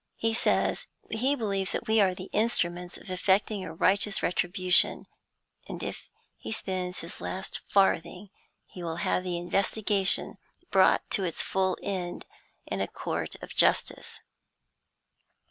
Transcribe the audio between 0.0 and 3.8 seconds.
He says he believes we are the instruments of effecting a